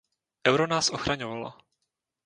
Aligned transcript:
Euro 0.49 0.65
nás 0.67 0.87
ochraňovalo. 0.95 1.49